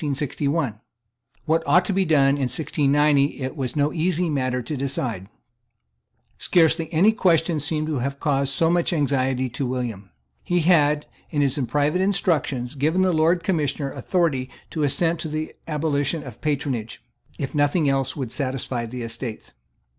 [1.45, 5.29] What ought to be done in 1690 it was no easy matter to decide.
[6.39, 10.09] Scarcely any question seems to have caused so much anxiety to William.
[10.43, 15.53] He had, in his private instructions, given the Lord Commissioner authority to assent to the
[15.67, 17.03] abolition of patronage,
[17.37, 19.53] if nothing else would satisfy the Estates.